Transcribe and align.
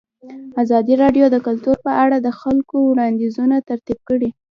ازادي 0.63 0.93
راډیو 1.03 1.25
د 1.31 1.37
کلتور 1.47 1.77
په 1.85 1.91
اړه 2.03 2.17
د 2.21 2.27
خلکو 2.41 2.75
وړاندیزونه 2.83 3.55
ترتیب 3.69 3.99
کړي. 4.09 4.29